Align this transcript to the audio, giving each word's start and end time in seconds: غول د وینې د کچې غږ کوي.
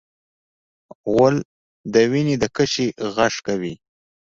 غول 1.11 1.35
د 1.93 1.95
وینې 2.11 2.35
د 2.39 2.45
کچې 2.55 2.87
غږ 3.15 3.33
کوي. 3.47 3.73